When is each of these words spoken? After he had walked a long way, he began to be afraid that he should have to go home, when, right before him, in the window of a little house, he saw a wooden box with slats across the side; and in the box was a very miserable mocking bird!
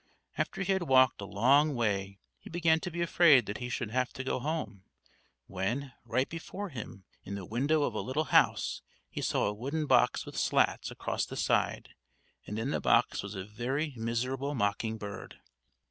After 0.35 0.63
he 0.63 0.73
had 0.73 0.81
walked 0.89 1.21
a 1.21 1.25
long 1.27 1.75
way, 1.75 2.17
he 2.39 2.49
began 2.49 2.79
to 2.79 2.89
be 2.89 3.03
afraid 3.03 3.45
that 3.45 3.59
he 3.59 3.69
should 3.69 3.91
have 3.91 4.11
to 4.13 4.23
go 4.23 4.39
home, 4.39 4.83
when, 5.45 5.93
right 6.05 6.27
before 6.27 6.69
him, 6.69 7.05
in 7.23 7.35
the 7.35 7.45
window 7.45 7.83
of 7.83 7.93
a 7.93 8.01
little 8.01 8.23
house, 8.33 8.81
he 9.11 9.21
saw 9.21 9.45
a 9.45 9.53
wooden 9.53 9.85
box 9.85 10.25
with 10.25 10.35
slats 10.37 10.89
across 10.89 11.27
the 11.27 11.37
side; 11.37 11.89
and 12.47 12.57
in 12.57 12.71
the 12.71 12.81
box 12.81 13.21
was 13.21 13.35
a 13.35 13.45
very 13.45 13.93
miserable 13.95 14.55
mocking 14.55 14.97
bird! 14.97 15.39